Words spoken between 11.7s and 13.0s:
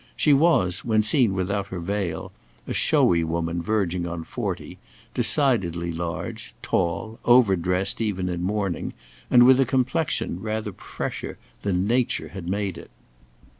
nature had made it.